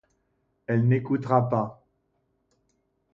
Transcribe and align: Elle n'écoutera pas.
Elle 0.65 0.87
n'écoutera 0.87 1.47
pas. 1.47 1.85